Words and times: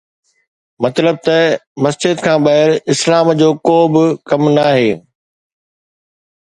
مطلب 0.83 1.15
ته 1.25 1.37
مسجد 1.83 2.15
کان 2.25 2.39
ٻاهر 2.45 2.69
اسلام 2.93 3.25
جو 3.39 3.49
ڪوبه 3.67 4.05
ڪم 4.29 4.41
ناهي 4.57 4.91